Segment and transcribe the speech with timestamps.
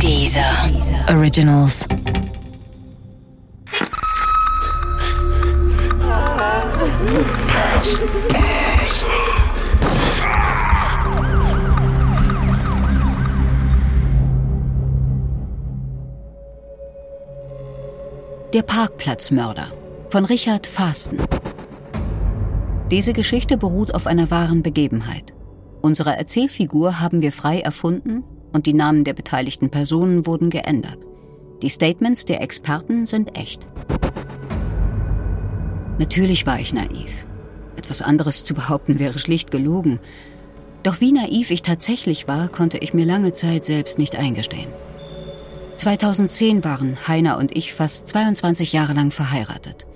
[0.00, 0.70] Dieser
[1.08, 1.86] Originals.
[18.52, 19.72] Der Parkplatzmörder
[20.10, 21.18] von Richard Fasten.
[22.90, 25.34] Diese Geschichte beruht auf einer wahren Begebenheit.
[25.82, 28.24] Unsere Erzählfigur haben wir frei erfunden
[28.54, 30.98] und die Namen der beteiligten Personen wurden geändert.
[31.62, 33.66] Die Statements der Experten sind echt.
[35.98, 37.26] Natürlich war ich naiv.
[37.76, 40.00] Etwas anderes zu behaupten wäre schlicht gelogen.
[40.82, 44.68] Doch wie naiv ich tatsächlich war, konnte ich mir lange Zeit selbst nicht eingestehen.
[45.76, 49.86] 2010 waren Heiner und ich fast 22 Jahre lang verheiratet.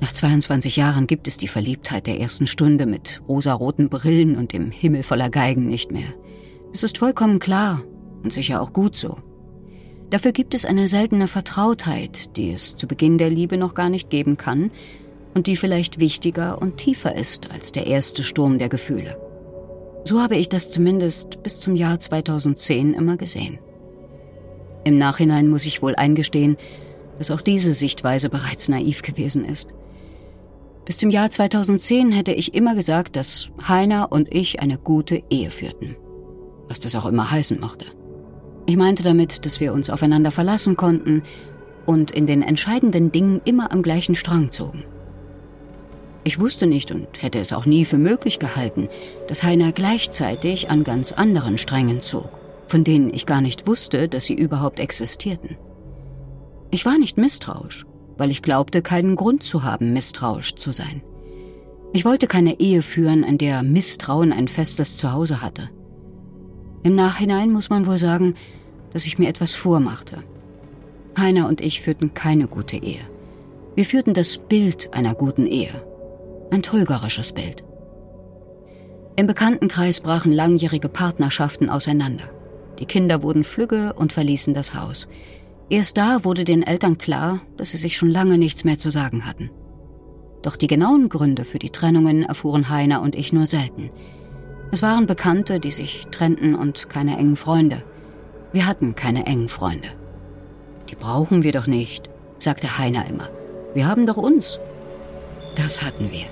[0.00, 4.70] Nach 22 Jahren gibt es die Verliebtheit der ersten Stunde mit rosaroten Brillen und dem
[4.70, 6.12] Himmel voller Geigen nicht mehr.
[6.74, 7.84] Es ist vollkommen klar
[8.24, 9.18] und sicher auch gut so.
[10.10, 14.10] Dafür gibt es eine seltene Vertrautheit, die es zu Beginn der Liebe noch gar nicht
[14.10, 14.72] geben kann
[15.34, 19.16] und die vielleicht wichtiger und tiefer ist als der erste Sturm der Gefühle.
[20.02, 23.60] So habe ich das zumindest bis zum Jahr 2010 immer gesehen.
[24.82, 26.56] Im Nachhinein muss ich wohl eingestehen,
[27.18, 29.68] dass auch diese Sichtweise bereits naiv gewesen ist.
[30.84, 35.52] Bis zum Jahr 2010 hätte ich immer gesagt, dass Heiner und ich eine gute Ehe
[35.52, 35.94] führten.
[36.74, 37.86] Was das auch immer heißen mochte.
[38.66, 41.22] Ich meinte damit, dass wir uns aufeinander verlassen konnten
[41.86, 44.82] und in den entscheidenden Dingen immer am gleichen Strang zogen.
[46.24, 48.88] Ich wusste nicht und hätte es auch nie für möglich gehalten,
[49.28, 52.28] dass Heiner gleichzeitig an ganz anderen Strängen zog,
[52.66, 55.56] von denen ich gar nicht wusste, dass sie überhaupt existierten.
[56.72, 57.86] Ich war nicht misstrauisch,
[58.18, 61.02] weil ich glaubte, keinen Grund zu haben, misstrauisch zu sein.
[61.92, 65.70] Ich wollte keine Ehe führen, in der Misstrauen ein festes Zuhause hatte.
[66.84, 68.34] Im Nachhinein muss man wohl sagen,
[68.92, 70.22] dass ich mir etwas vormachte.
[71.18, 73.00] Heiner und ich führten keine gute Ehe.
[73.74, 75.72] Wir führten das Bild einer guten Ehe.
[76.50, 77.64] Ein trügerisches Bild.
[79.16, 82.24] Im Bekanntenkreis brachen langjährige Partnerschaften auseinander.
[82.78, 85.08] Die Kinder wurden flügge und verließen das Haus.
[85.70, 89.24] Erst da wurde den Eltern klar, dass sie sich schon lange nichts mehr zu sagen
[89.24, 89.50] hatten.
[90.42, 93.88] Doch die genauen Gründe für die Trennungen erfuhren Heiner und ich nur selten.
[94.70, 97.82] Es waren Bekannte, die sich trennten und keine engen Freunde.
[98.52, 99.88] Wir hatten keine engen Freunde.
[100.90, 102.08] Die brauchen wir doch nicht,
[102.38, 103.28] sagte Heiner immer.
[103.74, 104.58] Wir haben doch uns.
[105.56, 106.26] Das hatten wir.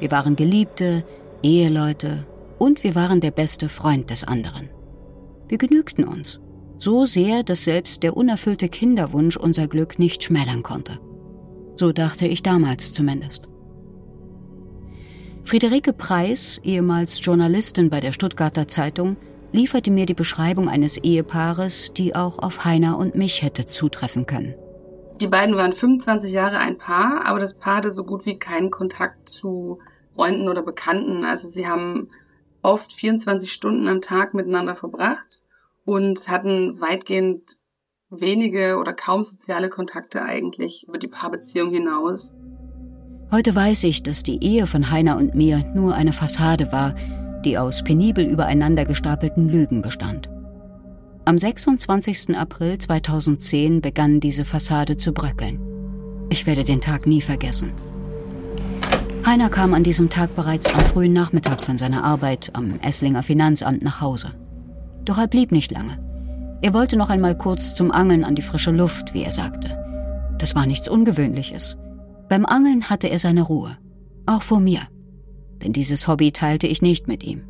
[0.00, 1.04] Wir waren Geliebte,
[1.42, 2.26] Eheleute
[2.58, 4.70] und wir waren der beste Freund des anderen.
[5.48, 6.40] Wir genügten uns.
[6.78, 10.98] So sehr, dass selbst der unerfüllte Kinderwunsch unser Glück nicht schmälern konnte.
[11.76, 13.48] So dachte ich damals zumindest.
[15.46, 19.16] Friederike Preis, ehemals Journalistin bei der Stuttgarter Zeitung,
[19.52, 24.54] lieferte mir die Beschreibung eines Ehepaares, die auch auf Heiner und mich hätte zutreffen können.
[25.20, 28.70] Die beiden waren 25 Jahre ein Paar, aber das Paar hatte so gut wie keinen
[28.70, 29.78] Kontakt zu
[30.14, 31.24] Freunden oder Bekannten.
[31.24, 32.08] Also sie haben
[32.62, 35.42] oft 24 Stunden am Tag miteinander verbracht
[35.84, 37.42] und hatten weitgehend
[38.08, 42.32] wenige oder kaum soziale Kontakte eigentlich über die Paarbeziehung hinaus.
[43.34, 46.94] Heute weiß ich, dass die Ehe von Heiner und mir nur eine Fassade war,
[47.44, 50.28] die aus penibel übereinander gestapelten Lügen bestand.
[51.24, 52.36] Am 26.
[52.38, 55.58] April 2010 begann diese Fassade zu bröckeln.
[56.30, 57.72] Ich werde den Tag nie vergessen.
[59.26, 63.82] Heiner kam an diesem Tag bereits am frühen Nachmittag von seiner Arbeit am Esslinger Finanzamt
[63.82, 64.30] nach Hause.
[65.04, 65.98] Doch er blieb nicht lange.
[66.62, 69.76] Er wollte noch einmal kurz zum Angeln an die frische Luft, wie er sagte.
[70.38, 71.76] Das war nichts Ungewöhnliches.
[72.34, 73.78] Beim Angeln hatte er seine Ruhe.
[74.26, 74.88] Auch vor mir.
[75.62, 77.44] Denn dieses Hobby teilte ich nicht mit ihm.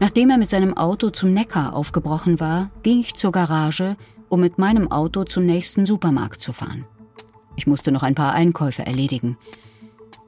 [0.00, 3.98] Nachdem er mit seinem Auto zum Neckar aufgebrochen war, ging ich zur Garage,
[4.30, 6.86] um mit meinem Auto zum nächsten Supermarkt zu fahren.
[7.56, 9.36] Ich musste noch ein paar Einkäufe erledigen.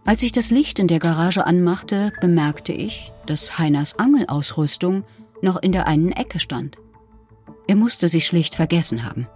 [0.05, 5.05] Als ich das Licht in der Garage anmachte, bemerkte ich, dass Heiners Angelausrüstung
[5.41, 6.77] noch in der einen Ecke stand.
[7.67, 9.27] Er musste sie schlicht vergessen haben.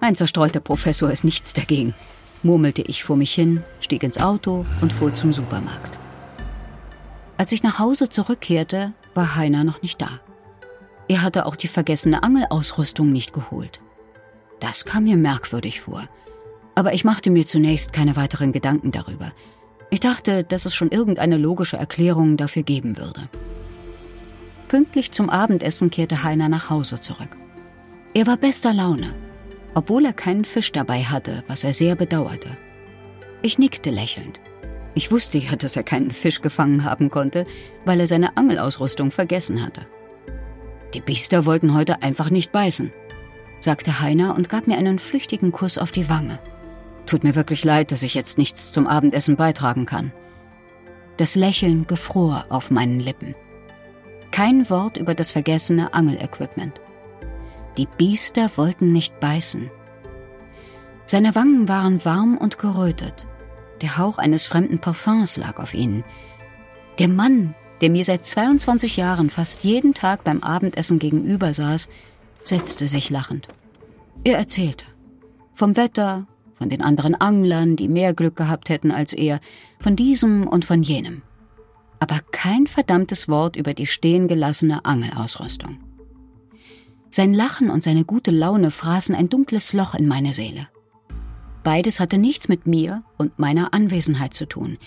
[0.00, 1.94] Ein zerstreuter Professor ist nichts dagegen,
[2.44, 5.98] murmelte ich vor mich hin, stieg ins Auto und fuhr zum Supermarkt.
[7.36, 10.20] Als ich nach Hause zurückkehrte, war Heiner noch nicht da.
[11.08, 13.80] Er hatte auch die vergessene Angelausrüstung nicht geholt.
[14.60, 16.04] Das kam mir merkwürdig vor.
[16.74, 19.32] Aber ich machte mir zunächst keine weiteren Gedanken darüber.
[19.90, 23.28] Ich dachte, dass es schon irgendeine logische Erklärung dafür geben würde.
[24.68, 27.36] Pünktlich zum Abendessen kehrte Heiner nach Hause zurück.
[28.14, 29.12] Er war bester Laune,
[29.74, 32.56] obwohl er keinen Fisch dabei hatte, was er sehr bedauerte.
[33.42, 34.40] Ich nickte lächelnd.
[34.94, 37.46] Ich wusste ja, dass er keinen Fisch gefangen haben konnte,
[37.84, 39.86] weil er seine Angelausrüstung vergessen hatte.
[40.94, 42.92] Die Biester wollten heute einfach nicht beißen,
[43.58, 46.38] sagte Heiner und gab mir einen flüchtigen Kuss auf die Wange.
[47.06, 50.12] Tut mir wirklich leid, dass ich jetzt nichts zum Abendessen beitragen kann.
[51.16, 53.34] Das Lächeln gefror auf meinen Lippen.
[54.30, 56.80] Kein Wort über das vergessene Angelequipment.
[57.76, 59.70] Die Biester wollten nicht beißen.
[61.06, 63.26] Seine Wangen waren warm und gerötet.
[63.82, 66.04] Der Hauch eines fremden Parfums lag auf ihnen.
[66.98, 71.88] Der Mann, der mir seit 22 Jahren fast jeden Tag beim Abendessen gegenüber saß,
[72.42, 73.48] setzte sich lachend.
[74.22, 74.86] Er erzählte.
[75.52, 79.40] Vom Wetter, von den anderen Anglern, die mehr Glück gehabt hätten als er,
[79.80, 81.22] von diesem und von jenem.
[81.98, 85.78] Aber kein verdammtes Wort über die stehen gelassene Angelausrüstung.
[87.16, 90.66] Sein Lachen und seine gute Laune fraßen ein dunkles Loch in meine Seele.
[91.62, 94.78] Beides hatte nichts mit mir und meiner Anwesenheit zu tun.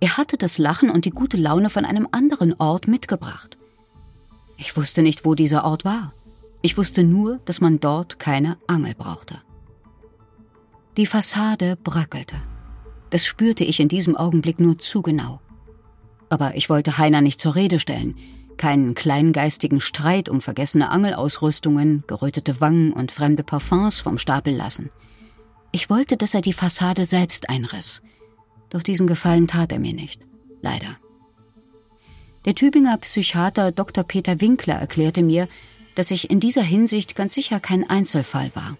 [0.00, 3.58] Er hatte das Lachen und die gute Laune von einem anderen Ort mitgebracht.
[4.56, 6.14] Ich wusste nicht, wo dieser Ort war.
[6.62, 9.42] Ich wusste nur, dass man dort keine Angel brauchte.
[10.96, 12.36] Die Fassade bröckelte.
[13.10, 15.42] Das spürte ich in diesem Augenblick nur zu genau.
[16.30, 18.16] Aber ich wollte Heiner nicht zur Rede stellen,
[18.62, 24.90] keinen kleingeistigen Streit um vergessene Angelausrüstungen, gerötete Wangen und fremde Parfums vom Stapel lassen.
[25.72, 28.02] Ich wollte, dass er die Fassade selbst einriss.
[28.70, 30.24] Doch diesen Gefallen tat er mir nicht.
[30.60, 30.96] Leider.
[32.44, 34.04] Der Tübinger Psychiater Dr.
[34.04, 35.48] Peter Winkler erklärte mir,
[35.96, 38.78] dass ich in dieser Hinsicht ganz sicher kein Einzelfall war.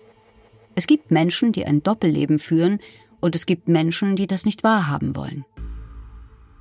[0.76, 2.78] Es gibt Menschen, die ein Doppelleben führen,
[3.20, 5.44] und es gibt Menschen, die das nicht wahrhaben wollen.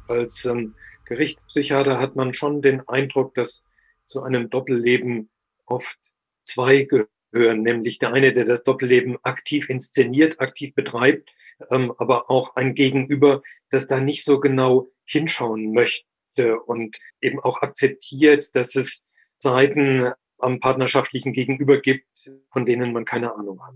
[0.08, 0.74] Als ähm,
[1.12, 3.66] Gerichtspsychiater hat man schon den Eindruck, dass
[4.06, 5.30] zu einem Doppelleben
[5.66, 5.98] oft
[6.44, 11.30] zwei gehören, nämlich der eine, der das Doppelleben aktiv inszeniert, aktiv betreibt,
[11.70, 17.62] ähm, aber auch ein Gegenüber, das da nicht so genau hinschauen möchte und eben auch
[17.62, 19.06] akzeptiert, dass es
[19.40, 22.08] Seiten am partnerschaftlichen Gegenüber gibt,
[22.54, 23.76] von denen man keine Ahnung hat.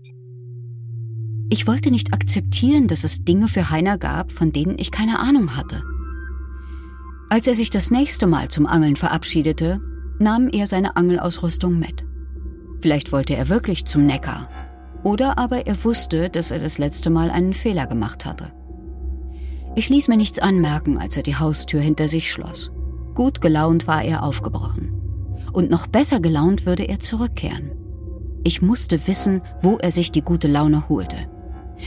[1.50, 5.54] Ich wollte nicht akzeptieren, dass es Dinge für Heiner gab, von denen ich keine Ahnung
[5.54, 5.82] hatte.
[7.28, 9.80] Als er sich das nächste Mal zum Angeln verabschiedete,
[10.18, 12.06] nahm er seine Angelausrüstung mit.
[12.80, 14.48] Vielleicht wollte er wirklich zum Neckar.
[15.02, 18.52] Oder aber er wusste, dass er das letzte Mal einen Fehler gemacht hatte.
[19.74, 22.70] Ich ließ mir nichts anmerken, als er die Haustür hinter sich schloss.
[23.14, 24.92] Gut gelaunt war er aufgebrochen.
[25.52, 27.72] Und noch besser gelaunt würde er zurückkehren.
[28.44, 31.16] Ich musste wissen, wo er sich die gute Laune holte.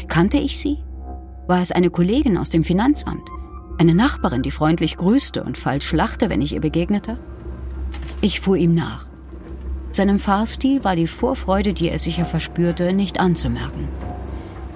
[0.07, 0.79] Kannte ich sie?
[1.47, 3.27] War es eine Kollegin aus dem Finanzamt?
[3.79, 7.17] Eine Nachbarin, die freundlich grüßte und falsch lachte, wenn ich ihr begegnete?
[8.19, 9.07] Ich fuhr ihm nach.
[9.91, 13.87] Seinem Fahrstil war die Vorfreude, die er sicher verspürte, nicht anzumerken.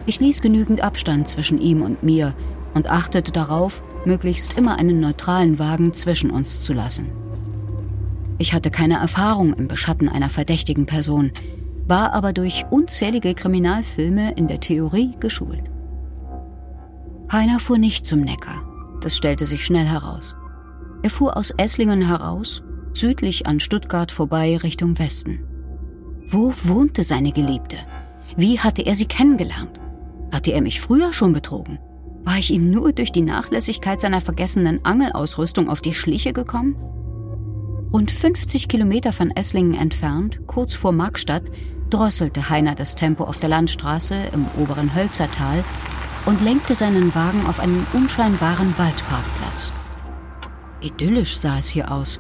[0.06, 2.34] Ich ließ genügend Abstand zwischen ihm und mir
[2.74, 7.10] und achtete darauf, möglichst immer einen neutralen Wagen zwischen uns zu lassen.
[8.38, 11.32] Ich hatte keine Erfahrung im Beschatten einer verdächtigen Person,
[11.90, 15.64] war aber durch unzählige Kriminalfilme in der Theorie geschult.
[17.30, 18.73] Heiner fuhr nicht zum Neckar,
[19.04, 20.36] das stellte sich schnell heraus.
[21.02, 22.64] Er fuhr aus Esslingen heraus,
[22.94, 25.46] südlich an Stuttgart vorbei Richtung Westen.
[26.28, 27.78] Wo wohnte seine Geliebte?
[28.38, 29.80] Wie hatte er sie kennengelernt?
[30.34, 31.80] Hatte er mich früher schon betrogen?
[32.24, 36.76] War ich ihm nur durch die Nachlässigkeit seiner vergessenen Angelausrüstung auf die Schliche gekommen?
[37.92, 41.44] Rund 50 Kilometer von Esslingen entfernt, kurz vor Markstadt,
[41.90, 45.64] drosselte Heiner das Tempo auf der Landstraße im oberen Hölzertal
[46.26, 49.72] und lenkte seinen Wagen auf einen unscheinbaren Waldparkplatz.
[50.82, 52.20] Idyllisch sah es hier aus.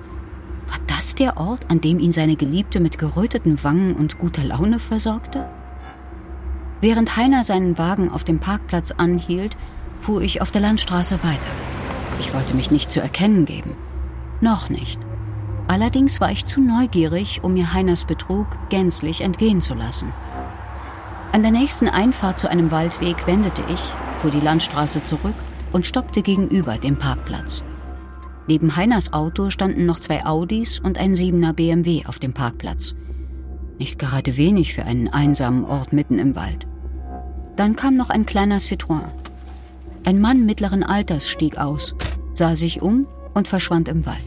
[0.68, 4.80] War das der Ort, an dem ihn seine Geliebte mit geröteten Wangen und guter Laune
[4.80, 5.46] versorgte?
[6.82, 9.56] Während Heiner seinen Wagen auf dem Parkplatz anhielt,
[10.02, 11.52] fuhr ich auf der Landstraße weiter.
[12.20, 13.72] Ich wollte mich nicht zu erkennen geben.
[14.42, 15.00] Noch nicht.
[15.68, 20.12] Allerdings war ich zu neugierig, um mir Heiners Betrug gänzlich entgehen zu lassen.
[21.34, 23.82] An der nächsten Einfahrt zu einem Waldweg wendete ich,
[24.20, 25.34] fuhr die Landstraße zurück
[25.72, 27.64] und stoppte gegenüber dem Parkplatz.
[28.48, 32.94] Neben Heiners Auto standen noch zwei Audis und ein siebener BMW auf dem Parkplatz.
[33.80, 36.68] Nicht gerade wenig für einen einsamen Ort mitten im Wald.
[37.56, 39.10] Dann kam noch ein kleiner Citroën.
[40.06, 41.96] Ein Mann mittleren Alters stieg aus,
[42.36, 44.18] sah sich um und verschwand im Wald.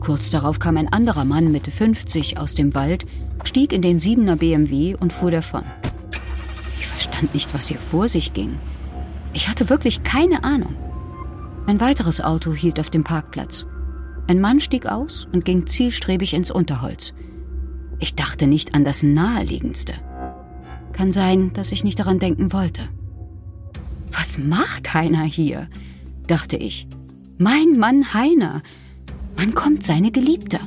[0.00, 3.04] Kurz darauf kam ein anderer Mann Mitte 50 aus dem Wald,
[3.44, 5.64] stieg in den siebener BMW und fuhr davon.
[7.16, 8.58] Verstand nicht, was hier vor sich ging.
[9.32, 10.76] Ich hatte wirklich keine Ahnung.
[11.66, 13.64] Ein weiteres Auto hielt auf dem Parkplatz.
[14.26, 17.14] Ein Mann stieg aus und ging zielstrebig ins Unterholz.
[18.00, 19.94] Ich dachte nicht an das Naheliegendste.
[20.92, 22.82] Kann sein, dass ich nicht daran denken wollte.
[24.12, 25.68] Was macht Heiner hier?
[26.26, 26.86] dachte ich.
[27.38, 28.60] Mein Mann Heiner,
[29.38, 30.60] Wann kommt seine Geliebte?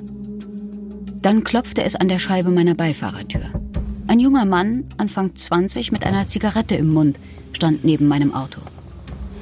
[1.21, 3.68] Dann klopfte es an der Scheibe meiner Beifahrertür.
[4.09, 7.19] Ein junger Mann, Anfang 20, mit einer Zigarette im Mund,
[7.51, 8.59] stand neben meinem Auto.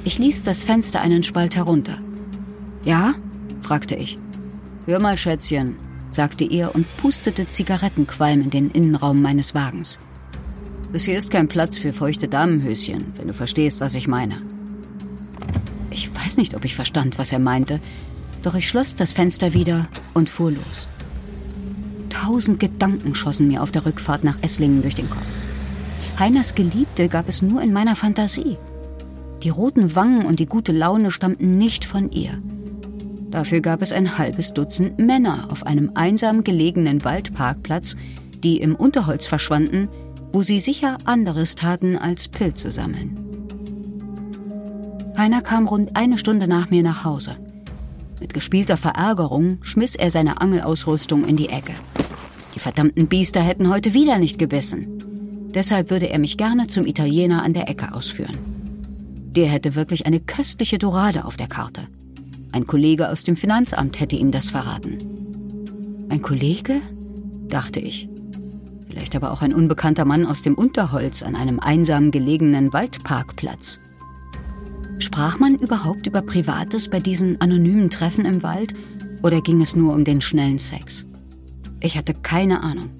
[0.04, 1.96] Ich ließ das Fenster einen Spalt herunter.
[2.84, 3.14] Ja?
[3.62, 4.18] fragte ich.
[4.84, 5.76] Hör mal, Schätzchen,
[6.10, 9.98] sagte er und pustete Zigarettenqualm in den Innenraum meines Wagens.
[10.92, 14.42] Das hier ist kein Platz für feuchte Damenhöschen, wenn du verstehst, was ich meine.
[15.90, 17.80] Ich weiß nicht, ob ich verstand, was er meinte,
[18.42, 20.88] doch ich schloss das Fenster wieder und fuhr los.
[22.28, 25.24] Tausend Gedanken schossen mir auf der Rückfahrt nach Esslingen durch den Kopf.
[26.18, 28.58] Heiners Geliebte gab es nur in meiner Fantasie.
[29.42, 32.32] Die roten Wangen und die gute Laune stammten nicht von ihr.
[33.30, 37.96] Dafür gab es ein halbes Dutzend Männer auf einem einsam gelegenen Waldparkplatz,
[38.44, 39.88] die im Unterholz verschwanden,
[40.30, 43.18] wo sie sicher anderes taten als Pilze sammeln.
[45.16, 47.36] Heiner kam rund eine Stunde nach mir nach Hause.
[48.20, 51.72] Mit gespielter Verärgerung schmiss er seine Angelausrüstung in die Ecke.
[52.58, 55.48] Die verdammten Biester hätten heute wieder nicht gebissen.
[55.54, 58.36] Deshalb würde er mich gerne zum Italiener an der Ecke ausführen.
[59.30, 61.82] Der hätte wirklich eine köstliche Dorade auf der Karte.
[62.50, 64.98] Ein Kollege aus dem Finanzamt hätte ihm das verraten.
[66.08, 66.80] Ein Kollege?
[67.46, 68.08] dachte ich.
[68.88, 73.78] Vielleicht aber auch ein unbekannter Mann aus dem Unterholz an einem einsam gelegenen Waldparkplatz.
[74.98, 78.74] Sprach man überhaupt über Privates bei diesen anonymen Treffen im Wald
[79.22, 81.04] oder ging es nur um den schnellen Sex?
[81.80, 82.90] Ich hatte keine Ahnung.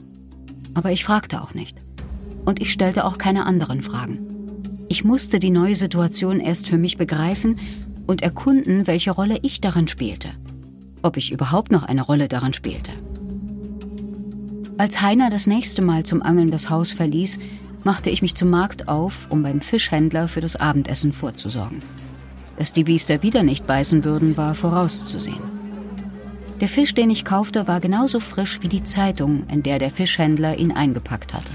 [0.75, 1.77] Aber ich fragte auch nicht.
[2.45, 4.19] Und ich stellte auch keine anderen Fragen.
[4.89, 7.59] Ich musste die neue Situation erst für mich begreifen
[8.07, 10.29] und erkunden, welche Rolle ich darin spielte.
[11.03, 12.91] Ob ich überhaupt noch eine Rolle darin spielte.
[14.79, 17.39] Als Heiner das nächste Mal zum Angeln das Haus verließ,
[17.85, 21.81] machte ich mich zum Markt auf, um beim Fischhändler für das Abendessen vorzusorgen.
[22.57, 25.58] Dass die Biester wieder nicht beißen würden, war vorauszusehen.
[26.61, 30.59] Der Fisch, den ich kaufte, war genauso frisch wie die Zeitung, in der der Fischhändler
[30.59, 31.51] ihn eingepackt hatte.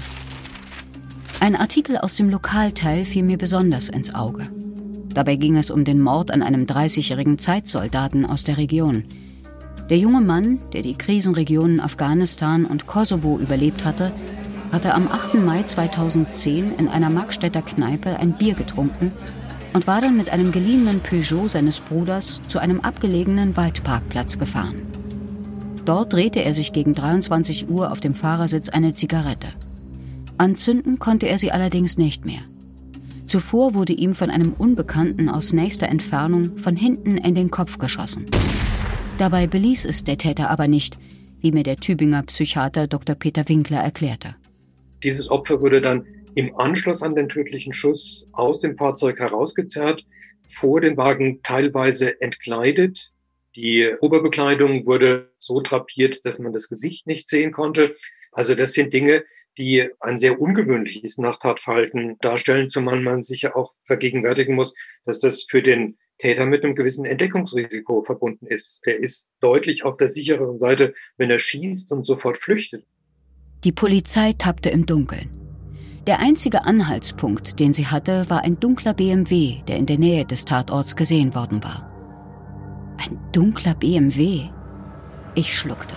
[1.40, 4.46] Ein Artikel aus dem Lokalteil fiel mir besonders ins Auge.
[5.12, 9.04] Dabei ging es um den Mord an einem 30-jährigen Zeitsoldaten aus der Region.
[9.90, 14.10] Der junge Mann, der die Krisenregionen Afghanistan und Kosovo überlebt hatte,
[14.72, 15.34] hatte am 8.
[15.34, 19.12] Mai 2010 in einer Markstädter Kneipe ein Bier getrunken
[19.74, 24.82] und war dann mit einem geliehenen Peugeot seines Bruders zu einem abgelegenen Waldparkplatz gefahren.
[25.84, 29.48] Dort drehte er sich gegen 23 Uhr auf dem Fahrersitz eine Zigarette.
[30.38, 32.40] Anzünden konnte er sie allerdings nicht mehr.
[33.26, 38.26] Zuvor wurde ihm von einem Unbekannten aus nächster Entfernung von hinten in den Kopf geschossen.
[39.18, 40.98] Dabei beließ es der Täter aber nicht,
[41.40, 43.16] wie mir der Tübinger Psychiater Dr.
[43.16, 44.36] Peter Winkler erklärte.
[45.02, 50.04] Dieses Opfer wurde dann im Anschluss an den tödlichen Schuss aus dem Fahrzeug herausgezerrt,
[50.58, 53.10] vor den Wagen teilweise entkleidet.
[53.56, 57.96] Die Oberbekleidung wurde so drapiert, dass man das Gesicht nicht sehen konnte.
[58.32, 59.24] Also das sind Dinge,
[59.56, 64.74] die ein sehr ungewöhnliches Nachtatverhalten darstellen, zumal man sich ja auch vergegenwärtigen muss,
[65.04, 68.80] dass das für den Täter mit einem gewissen Entdeckungsrisiko verbunden ist.
[68.84, 72.84] Er ist deutlich auf der sichereren Seite, wenn er schießt und sofort flüchtet.
[73.64, 75.43] Die Polizei tappte im Dunkeln.
[76.06, 80.44] Der einzige Anhaltspunkt, den sie hatte, war ein dunkler BMW, der in der Nähe des
[80.44, 81.88] Tatorts gesehen worden war.
[82.98, 84.50] Ein dunkler BMW?
[85.34, 85.94] Ich schluckte.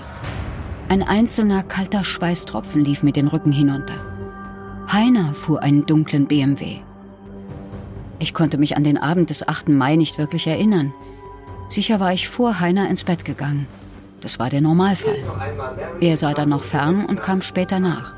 [0.87, 3.95] Ein einzelner kalter Schweißtropfen lief mir den Rücken hinunter.
[4.89, 6.77] Heiner fuhr einen dunklen BMW.
[8.19, 9.67] Ich konnte mich an den Abend des 8.
[9.67, 10.93] Mai nicht wirklich erinnern.
[11.67, 13.67] Sicher war ich vor Heiner ins Bett gegangen.
[14.21, 15.17] Das war der Normalfall.
[15.99, 18.15] Er sah dann noch fern und kam später nach.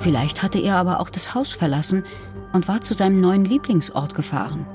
[0.00, 2.04] Vielleicht hatte er aber auch das Haus verlassen
[2.52, 4.66] und war zu seinem neuen Lieblingsort gefahren,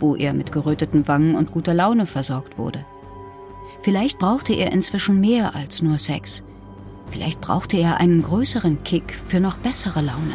[0.00, 2.84] wo er mit geröteten Wangen und guter Laune versorgt wurde.
[3.82, 6.42] Vielleicht brauchte er inzwischen mehr als nur Sex.
[7.10, 10.32] Vielleicht brauchte er einen größeren Kick für noch bessere Laune.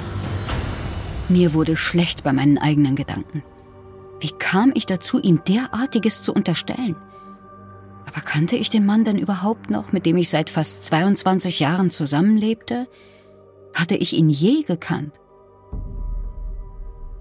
[1.28, 3.44] Mir wurde schlecht bei meinen eigenen Gedanken.
[4.20, 6.96] Wie kam ich dazu, ihm derartiges zu unterstellen?
[8.08, 11.90] Aber kannte ich den Mann denn überhaupt noch, mit dem ich seit fast 22 Jahren
[11.90, 12.88] zusammenlebte?
[13.76, 15.20] Hatte ich ihn je gekannt?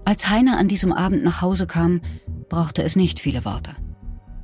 [0.05, 2.01] Als Heiner an diesem Abend nach Hause kam,
[2.49, 3.75] brauchte es nicht viele Worte.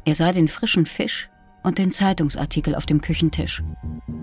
[0.06, 1.30] Er sah den frischen Fisch
[1.64, 3.64] und den Zeitungsartikel auf dem Küchentisch.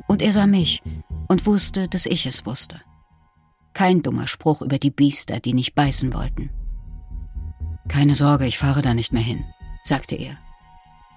[0.06, 0.82] Und er sah mich
[1.28, 2.80] und wusste, dass ich es wusste.
[3.72, 6.50] Kein dummer Spruch über die Biester, die nicht beißen wollten.
[7.88, 9.44] Keine Sorge, ich fahre da nicht mehr hin,
[9.82, 10.36] sagte er.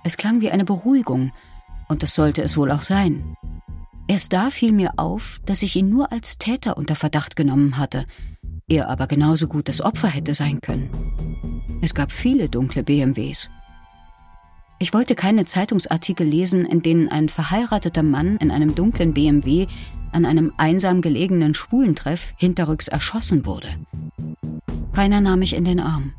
[0.04, 1.32] Es klang wie eine Beruhigung,
[1.90, 3.36] und das sollte es wohl auch sein.
[4.08, 8.05] Erst da fiel mir auf, dass ich ihn nur als Täter unter Verdacht genommen hatte,
[8.67, 11.79] er aber genauso gut das Opfer hätte sein können.
[11.81, 13.50] Es gab viele dunkle BMWs.
[14.79, 19.67] Ich wollte keine Zeitungsartikel lesen, in denen ein verheirateter Mann in einem dunklen BMW
[20.12, 23.67] an einem einsam gelegenen Schwulentreff hinterrücks erschossen wurde.
[24.93, 26.13] Keiner nahm mich in den Arm.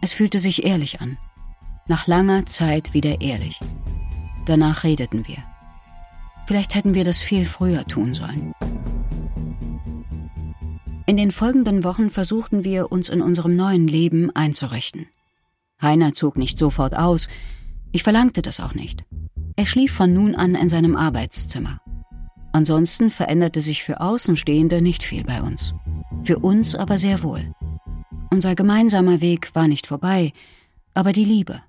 [0.00, 1.18] Es fühlte sich ehrlich an.
[1.86, 3.60] Nach langer Zeit wieder ehrlich.
[4.46, 5.38] Danach redeten wir.
[6.46, 8.52] Vielleicht hätten wir das viel früher tun sollen.
[11.06, 15.06] In den folgenden Wochen versuchten wir, uns in unserem neuen Leben einzurichten.
[15.80, 17.28] Heiner zog nicht sofort aus.
[17.92, 19.04] Ich verlangte das auch nicht.
[19.56, 21.78] Er schlief von nun an in seinem Arbeitszimmer.
[22.52, 25.74] Ansonsten veränderte sich für Außenstehende nicht viel bei uns.
[26.22, 27.54] Für uns aber sehr wohl.
[28.32, 30.32] Unser gemeinsamer Weg war nicht vorbei,
[30.94, 31.60] aber die Liebe.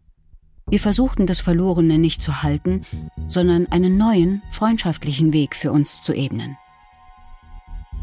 [0.68, 2.86] Wir versuchten das Verlorene nicht zu halten,
[3.28, 6.58] sondern einen neuen, freundschaftlichen Weg für uns zu ebnen.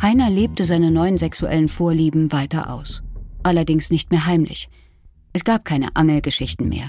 [0.00, 3.02] Heiner lebte seine neuen sexuellen Vorlieben weiter aus.
[3.42, 4.69] Allerdings nicht mehr heimlich.
[5.33, 6.88] Es gab keine Angelgeschichten mehr.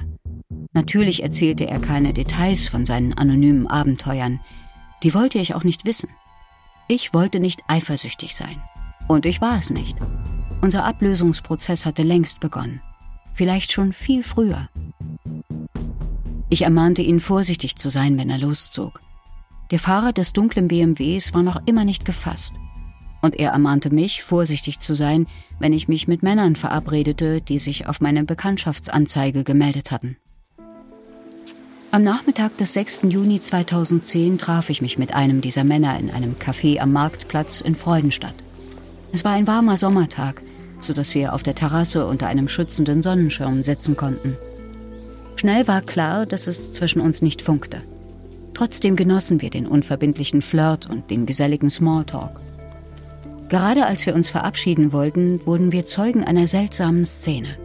[0.73, 4.39] Natürlich erzählte er keine Details von seinen anonymen Abenteuern.
[5.01, 6.09] Die wollte ich auch nicht wissen.
[6.87, 8.61] Ich wollte nicht eifersüchtig sein.
[9.07, 9.97] Und ich war es nicht.
[10.61, 12.81] Unser Ablösungsprozess hatte längst begonnen.
[13.33, 14.69] Vielleicht schon viel früher.
[16.53, 19.01] Ich ermahnte ihn, vorsichtig zu sein, wenn er loszog.
[19.71, 22.53] Der Fahrer des dunklen BMWs war noch immer nicht gefasst.
[23.23, 25.25] Und er ermahnte mich, vorsichtig zu sein,
[25.57, 30.15] wenn ich mich mit Männern verabredete, die sich auf meine Bekanntschaftsanzeige gemeldet hatten.
[31.89, 33.01] Am Nachmittag des 6.
[33.09, 37.73] Juni 2010 traf ich mich mit einem dieser Männer in einem Café am Marktplatz in
[37.73, 38.35] Freudenstadt.
[39.11, 40.43] Es war ein warmer Sommertag,
[40.79, 44.37] so dass wir auf der Terrasse unter einem schützenden Sonnenschirm sitzen konnten.
[45.35, 47.81] Schnell war klar, dass es zwischen uns nicht funkte.
[48.53, 52.39] Trotzdem genossen wir den unverbindlichen Flirt und den geselligen Smalltalk.
[53.49, 57.57] Gerade als wir uns verabschieden wollten, wurden wir Zeugen einer seltsamen Szene.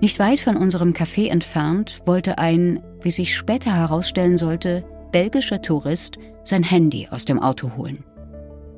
[0.00, 6.18] Nicht weit von unserem Café entfernt wollte ein, wie sich später herausstellen sollte, belgischer Tourist
[6.44, 8.04] sein Handy aus dem Auto holen.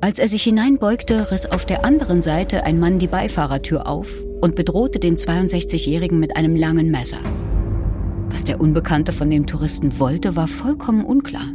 [0.01, 4.55] Als er sich hineinbeugte, riss auf der anderen Seite ein Mann die Beifahrertür auf und
[4.55, 7.19] bedrohte den 62-Jährigen mit einem langen Messer.
[8.31, 11.47] Was der Unbekannte von dem Touristen wollte, war vollkommen unklar.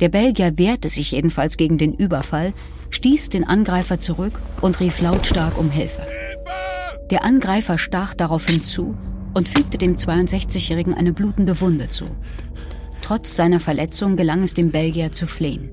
[0.00, 2.52] Der Belgier wehrte sich jedenfalls gegen den Überfall,
[2.90, 6.02] stieß den Angreifer zurück und rief lautstark um Hilfe.
[7.10, 8.94] Der Angreifer stach daraufhin zu
[9.32, 12.04] und fügte dem 62-Jährigen eine blutende Wunde zu.
[13.00, 15.70] Trotz seiner Verletzung gelang es dem Belgier zu fliehen.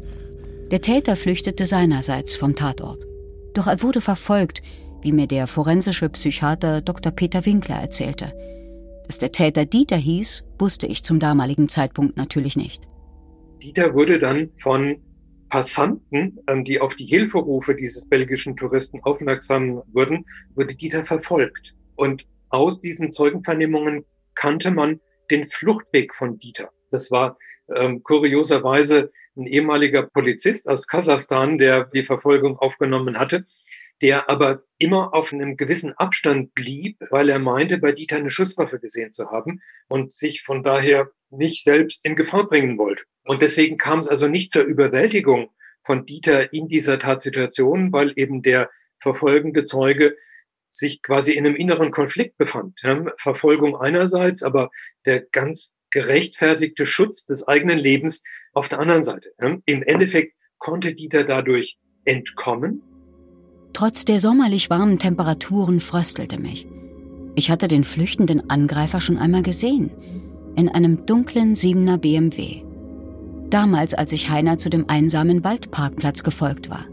[0.72, 3.06] Der Täter flüchtete seinerseits vom Tatort.
[3.54, 4.62] Doch er wurde verfolgt,
[5.02, 7.12] wie mir der forensische Psychiater Dr.
[7.12, 8.34] Peter Winkler erzählte.
[9.12, 12.84] Dass der Täter Dieter hieß, wusste ich zum damaligen Zeitpunkt natürlich nicht.
[13.62, 15.02] Dieter wurde dann von
[15.50, 20.24] Passanten, ähm, die auf die Hilferufe dieses belgischen Touristen aufmerksam wurden,
[20.56, 21.74] wurde Dieter verfolgt.
[21.98, 26.70] Und aus diesen Zeugenvernehmungen kannte man den Fluchtweg von Dieter.
[26.90, 27.38] Das war
[27.76, 33.46] ähm, kurioserweise ein ehemaliger Polizist aus Kasachstan, der die Verfolgung aufgenommen hatte,
[34.02, 38.80] der aber immer auf einem gewissen Abstand blieb, weil er meinte, bei Dieter eine Schusswaffe
[38.80, 43.04] gesehen zu haben und sich von daher nicht selbst in Gefahr bringen wollte.
[43.24, 45.52] Und deswegen kam es also nicht zur Überwältigung
[45.86, 50.16] von Dieter in dieser Tatsituation, weil eben der verfolgende Zeuge
[50.68, 52.80] sich quasi in einem inneren Konflikt befand.
[53.18, 54.72] Verfolgung einerseits, aber
[55.06, 59.32] der ganz gerechtfertigte Schutz des eigenen Lebens auf der anderen Seite.
[59.66, 62.82] Im Endeffekt konnte Dieter dadurch entkommen.
[63.74, 66.68] Trotz der sommerlich warmen Temperaturen fröstelte mich.
[67.36, 69.90] Ich hatte den flüchtenden Angreifer schon einmal gesehen.
[70.56, 72.64] In einem dunklen Siebener BMW.
[73.50, 76.86] Damals, als ich Heiner zu dem einsamen Waldparkplatz gefolgt war,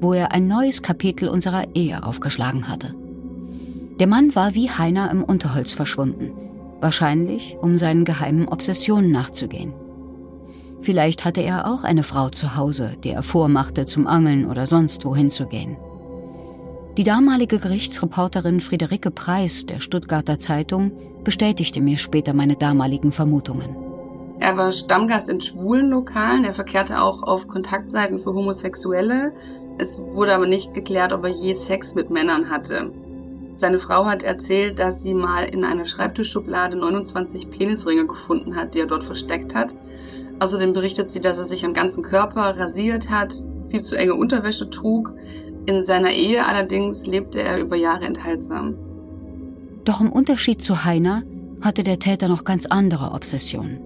[0.00, 2.94] wo er ein neues Kapitel unserer Ehe aufgeschlagen hatte.
[3.98, 6.32] Der Mann war wie Heiner im Unterholz verschwunden,
[6.80, 9.72] wahrscheinlich um seinen geheimen Obsessionen nachzugehen.
[10.80, 15.06] Vielleicht hatte er auch eine Frau zu Hause, die er vormachte, zum Angeln oder sonst
[15.06, 15.78] wohin zu gehen.
[16.96, 20.92] Die damalige Gerichtsreporterin Friederike Preis der Stuttgarter Zeitung
[21.24, 23.76] bestätigte mir später meine damaligen Vermutungen.
[24.38, 29.32] Er war Stammgast in schwulen Lokalen, er verkehrte auch auf Kontaktseiten für Homosexuelle.
[29.76, 32.90] Es wurde aber nicht geklärt, ob er je Sex mit Männern hatte.
[33.58, 38.80] Seine Frau hat erzählt, dass sie mal in einer Schreibtischschublade 29 Penisringe gefunden hat, die
[38.80, 39.74] er dort versteckt hat.
[40.38, 43.34] Außerdem berichtet sie, dass er sich am ganzen Körper rasiert hat,
[43.70, 45.12] viel zu enge Unterwäsche trug.
[45.66, 48.74] In seiner Ehe allerdings lebte er über Jahre enthaltsam.
[49.84, 51.22] Doch im Unterschied zu Heiner
[51.62, 53.80] hatte der Täter noch ganz andere Obsessionen.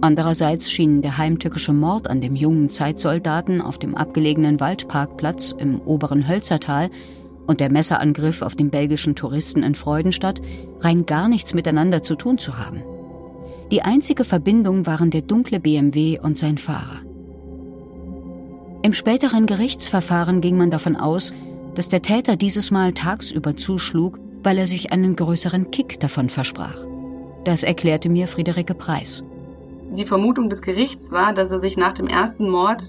[0.00, 6.28] Andererseits schien der heimtückische Mord an dem jungen Zeitsoldaten auf dem abgelegenen Waldparkplatz im oberen
[6.28, 6.90] Hölzertal
[7.46, 10.40] und der Messerangriff auf den belgischen Touristen in Freudenstadt
[10.80, 12.82] rein gar nichts miteinander zu tun zu haben.
[13.70, 17.05] Die einzige Verbindung waren der dunkle BMW und sein Fahrer.
[18.86, 21.34] Im späteren Gerichtsverfahren ging man davon aus,
[21.74, 26.86] dass der Täter dieses Mal tagsüber zuschlug, weil er sich einen größeren Kick davon versprach.
[27.44, 29.24] Das erklärte mir Friederike Preis.
[29.96, 32.80] Die Vermutung des Gerichts war, dass er sich nach dem ersten Mord,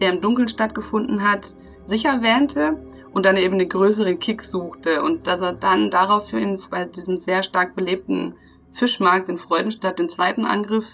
[0.00, 1.46] der im Dunkeln stattgefunden hat,
[1.86, 6.86] sicher wähnte und dann eben einen größeren Kick suchte und dass er dann daraufhin bei
[6.86, 8.34] diesem sehr stark belebten
[8.72, 10.86] Fischmarkt in Freudenstadt den zweiten Angriff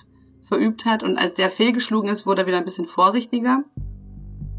[0.49, 3.65] verübt hat und als der fehlgeschlagen ist, wurde er wieder ein bisschen vorsichtiger.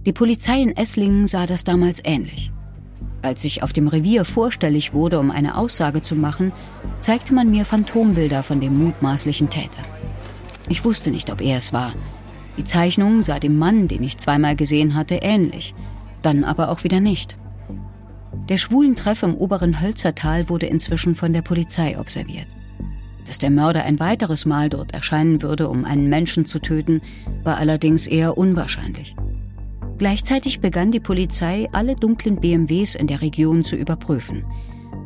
[0.05, 2.51] Die Polizei in Esslingen sah das damals ähnlich.
[3.21, 6.51] Als ich auf dem Revier vorstellig wurde, um eine Aussage zu machen,
[6.99, 9.81] zeigte man mir Phantombilder von dem mutmaßlichen Täter.
[10.67, 11.93] Ich wusste nicht, ob er es war.
[12.57, 15.73] Die Zeichnung sah dem Mann, den ich zweimal gesehen hatte, ähnlich,
[16.21, 17.37] dann aber auch wieder nicht.
[18.49, 22.47] Der schwulen Treff im oberen Hölzertal wurde inzwischen von der Polizei observiert.
[23.25, 27.01] Dass der Mörder ein weiteres Mal dort erscheinen würde, um einen Menschen zu töten,
[27.43, 29.15] war allerdings eher unwahrscheinlich.
[30.03, 34.43] Gleichzeitig begann die Polizei, alle dunklen BMWs in der Region zu überprüfen.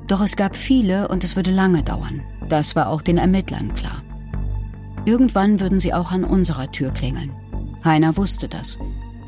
[0.07, 2.23] Doch es gab viele und es würde lange dauern.
[2.49, 4.01] Das war auch den Ermittlern klar.
[5.05, 7.31] Irgendwann würden sie auch an unserer Tür klingeln.
[7.85, 8.79] Heiner wusste das,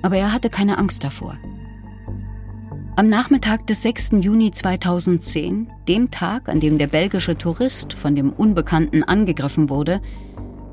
[0.01, 1.38] aber er hatte keine Angst davor.
[2.95, 4.13] Am Nachmittag des 6.
[4.21, 10.01] Juni 2010, dem Tag, an dem der belgische Tourist von dem Unbekannten angegriffen wurde,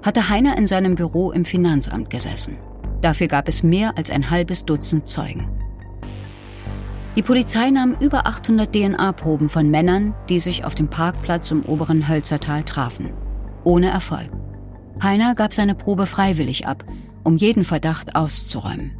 [0.03, 2.57] hatte Heiner in seinem Büro im Finanzamt gesessen.
[3.07, 5.47] Dafür gab es mehr als ein halbes Dutzend Zeugen.
[7.15, 12.09] Die Polizei nahm über 800 DNA-Proben von Männern, die sich auf dem Parkplatz im oberen
[12.09, 13.11] Hölzertal trafen.
[13.63, 14.29] Ohne Erfolg.
[15.01, 16.85] Heiner gab seine Probe freiwillig ab,
[17.23, 18.99] um jeden Verdacht auszuräumen.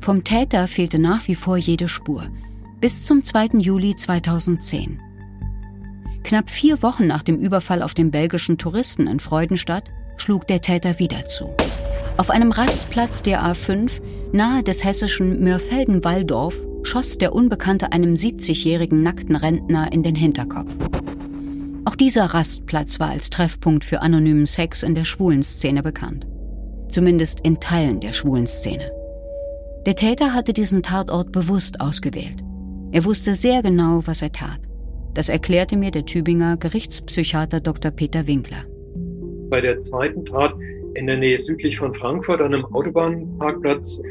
[0.00, 2.24] Vom Täter fehlte nach wie vor jede Spur,
[2.80, 3.60] bis zum 2.
[3.60, 5.00] Juli 2010.
[6.24, 9.84] Knapp vier Wochen nach dem Überfall auf den belgischen Touristen in Freudenstadt
[10.16, 11.54] schlug der Täter wieder zu.
[12.20, 14.02] Auf einem Rastplatz der A5
[14.34, 20.74] nahe des hessischen Mörfelden-Walldorf schoss der Unbekannte einem 70-jährigen nackten Rentner in den Hinterkopf.
[21.86, 26.26] Auch dieser Rastplatz war als Treffpunkt für anonymen Sex in der schwulen Szene bekannt.
[26.90, 28.92] Zumindest in Teilen der schwulen Szene.
[29.86, 32.44] Der Täter hatte diesen Tatort bewusst ausgewählt.
[32.92, 34.60] Er wusste sehr genau, was er tat.
[35.14, 37.90] Das erklärte mir der Tübinger Gerichtspsychiater Dr.
[37.90, 38.66] Peter Winkler.
[39.48, 40.52] Bei der zweiten Tat
[40.94, 44.02] in der Nähe südlich von Frankfurt an einem Autobahnparkplatz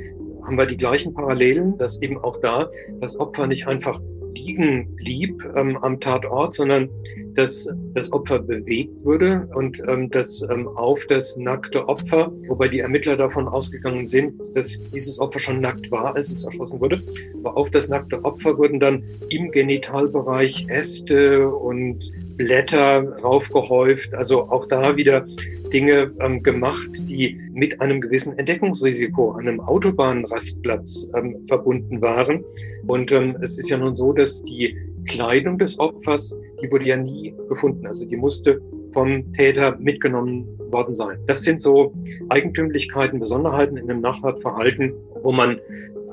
[0.43, 2.69] haben wir die gleichen Parallelen, dass eben auch da
[3.01, 4.01] das Opfer nicht einfach
[4.33, 6.89] liegen blieb ähm, am Tatort, sondern
[7.35, 12.79] dass das Opfer bewegt wurde und ähm, dass ähm, auf das nackte Opfer, wobei die
[12.79, 17.01] Ermittler davon ausgegangen sind, dass dieses Opfer schon nackt war, als es erschossen wurde,
[17.39, 24.65] aber auf das nackte Opfer wurden dann im Genitalbereich Äste und Blätter raufgehäuft, also auch
[24.69, 25.25] da wieder
[25.73, 32.45] Dinge ähm, gemacht, die mit einem gewissen Entdeckungsrisiko an einem Autobahnrastplatz ähm, verbunden waren.
[32.87, 34.73] Und ähm, es ist ja nun so, dass die
[35.05, 37.85] Kleidung des Opfers, die wurde ja nie gefunden.
[37.85, 38.61] Also die musste
[38.93, 41.17] vom Täter mitgenommen worden sein.
[41.27, 41.93] Das sind so
[42.29, 45.59] Eigentümlichkeiten, Besonderheiten in dem Nachtatverhalten, wo man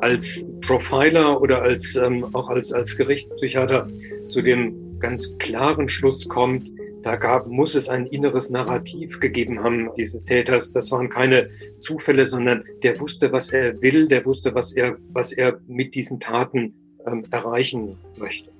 [0.00, 3.86] als Profiler oder als ähm, auch als als Gerichtspsychiater
[4.26, 6.68] zu dem ganz klaren Schluss kommt,
[7.04, 10.72] da gab, muss es ein inneres Narrativ gegeben haben, dieses Täters.
[10.72, 15.30] Das waren keine Zufälle, sondern der wusste, was er will, der wusste, was er, was
[15.30, 16.74] er mit diesen Taten
[17.06, 18.50] ähm, erreichen möchte.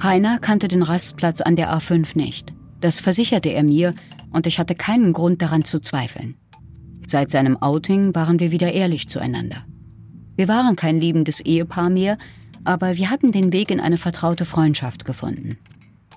[0.00, 2.54] Heiner kannte den Rastplatz an der A5 nicht.
[2.80, 3.94] Das versicherte er mir
[4.32, 6.36] und ich hatte keinen Grund daran zu zweifeln.
[7.08, 9.64] Seit seinem Outing waren wir wieder ehrlich zueinander.
[10.36, 12.16] Wir waren kein liebendes Ehepaar mehr,
[12.68, 15.56] aber wir hatten den Weg in eine vertraute Freundschaft gefunden.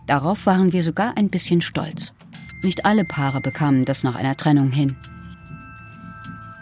[0.06, 2.12] Darauf waren wir sogar ein bisschen stolz.
[2.62, 4.98] Nicht alle Paare bekamen das nach einer Trennung hin.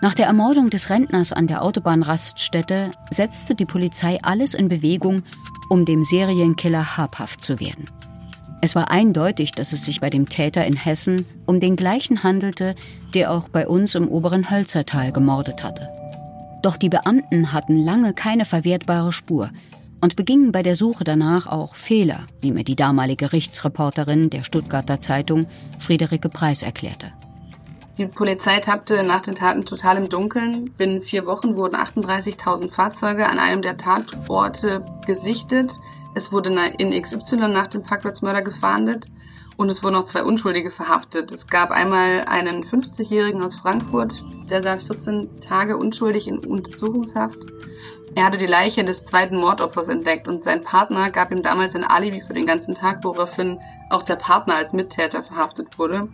[0.03, 5.23] Nach der Ermordung des Rentners an der Autobahnraststätte setzte die Polizei alles in Bewegung,
[5.69, 7.89] um dem Serienkiller habhaft zu werden.
[8.61, 12.75] Es war eindeutig, dass es sich bei dem Täter in Hessen um den gleichen handelte,
[13.15, 15.89] der auch bei uns im oberen Hölzertal gemordet hatte.
[16.61, 19.49] Doch die Beamten hatten lange keine verwertbare Spur,
[20.01, 24.99] und begingen bei der Suche danach auch Fehler, wie mir die damalige Gerichtsreporterin der Stuttgarter
[24.99, 25.47] Zeitung
[25.79, 27.11] Friederike Preis erklärte.
[27.97, 30.71] Die Polizei tappte nach den Taten total im Dunkeln.
[30.77, 35.69] Binnen vier Wochen wurden 38.000 Fahrzeuge an einem der Tatorte gesichtet.
[36.15, 39.09] Es wurde in XY nach dem Parkplatzmörder gefahndet
[39.59, 41.33] und es wurden noch zwei Unschuldige verhaftet.
[41.33, 44.13] Es gab einmal einen 50-Jährigen aus Frankfurt,
[44.49, 47.37] der saß 14 Tage unschuldig in Untersuchungshaft.
[48.15, 51.83] Er hatte die Leiche des zweiten Mordopfers entdeckt und sein Partner gab ihm damals ein
[51.83, 56.07] Alibi für den ganzen Tag, woraufhin auch der Partner als Mittäter verhaftet wurde.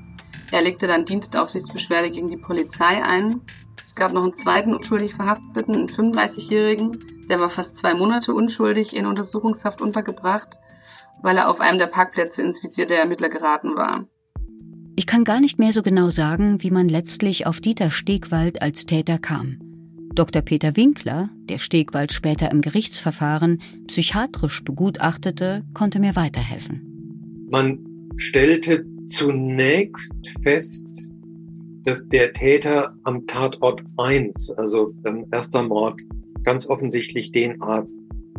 [0.52, 3.42] Er legte dann Dienstaufsichtsbeschwerde gegen die Polizei ein.
[3.86, 7.28] Es gab noch einen zweiten unschuldig Verhafteten, einen 35-Jährigen.
[7.30, 10.58] Der war fast zwei Monate unschuldig in Untersuchungshaft untergebracht,
[11.26, 14.08] weil er auf einem der Parkplätze ins Visier der Ermittler geraten war.
[14.96, 18.86] Ich kann gar nicht mehr so genau sagen, wie man letztlich auf Dieter Stegwald als
[18.86, 19.58] Täter kam.
[20.14, 20.44] Dr.
[20.44, 27.48] Peter Winkler, der Stegwald später im Gerichtsverfahren psychiatrisch begutachtete, konnte mir weiterhelfen.
[27.50, 27.80] Man
[28.18, 28.86] stellte
[29.18, 30.86] zunächst fest,
[31.86, 36.00] dass der Täter am Tatort 1, also beim erster Mord,
[36.44, 37.88] ganz offensichtlich DNA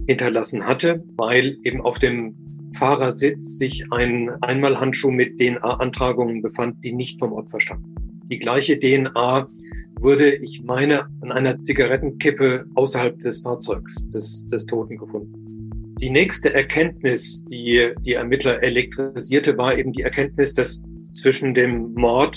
[0.07, 2.37] hinterlassen hatte, weil eben auf dem
[2.79, 7.95] Fahrersitz sich ein Einmalhandschuh mit DNA-Antragungen befand, die nicht vom Opfer stammen.
[8.31, 9.49] Die gleiche DNA
[10.01, 15.47] wurde, ich meine, an einer Zigarettenkippe außerhalb des Fahrzeugs des, des Toten gefunden.
[16.01, 22.37] Die nächste Erkenntnis, die die Ermittler elektrisierte, war eben die Erkenntnis, dass zwischen dem Mord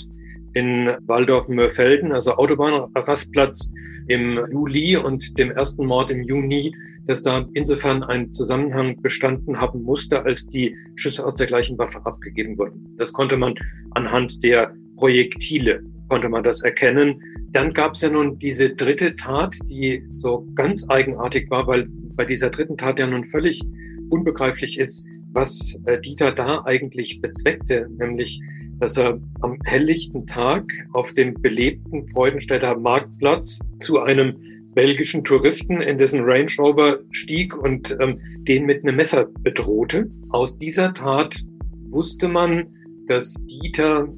[0.54, 3.72] in Waldorf-Mörfelden, also Autobahnrastplatz
[4.08, 6.74] im Juli und dem ersten Mord im Juni,
[7.06, 12.04] dass da insofern ein Zusammenhang bestanden haben musste, als die Schüsse aus der gleichen Waffe
[12.04, 12.94] abgegeben wurden.
[12.98, 13.54] Das konnte man
[13.92, 17.20] anhand der Projektile, konnte man das erkennen.
[17.52, 22.24] Dann gab es ja nun diese dritte Tat, die so ganz eigenartig war, weil bei
[22.24, 23.60] dieser dritten Tat ja nun völlig
[24.10, 28.40] unbegreiflich ist, was äh, Dieter da eigentlich bezweckte, nämlich
[28.80, 34.36] dass er am helllichten Tag auf dem belebten Freudenstädter Marktplatz zu einem
[34.80, 40.06] belgischen Touristen in dessen Range Rover stieg und ähm, den mit einem Messer bedrohte.
[40.30, 41.36] Aus dieser Tat
[41.90, 42.66] wusste man,
[43.06, 44.08] dass Dieter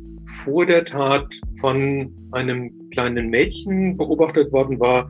[0.44, 1.26] vor der Tat
[1.60, 5.08] von einem kleinen Mädchen beobachtet worden war,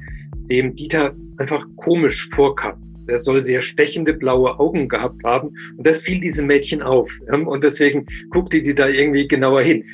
[0.50, 2.80] dem Dieter einfach komisch vorkam.
[3.06, 7.10] Der soll sehr stechende blaue Augen gehabt haben und das fiel diesem Mädchen auf.
[7.30, 9.84] Und deswegen guckte sie da irgendwie genauer hin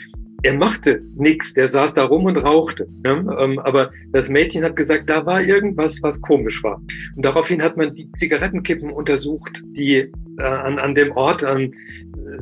[0.42, 2.88] er machte nichts, der saß da rum und rauchte.
[3.05, 3.16] Ja?
[3.16, 6.81] Ähm, aber das Mädchen hat gesagt, da war irgendwas, was komisch war.
[7.16, 9.96] Und daraufhin hat man die Zigarettenkippen untersucht, die
[10.38, 11.70] äh, an, an dem Ort äh,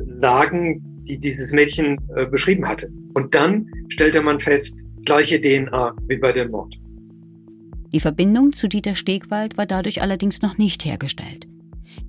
[0.05, 2.89] lagen, die dieses Mädchen äh, beschrieben hatte.
[3.15, 4.73] Und dann stellte man fest,
[5.05, 6.75] gleiche DNA wie bei dem Mord.
[7.93, 11.47] Die Verbindung zu Dieter Stegwald war dadurch allerdings noch nicht hergestellt.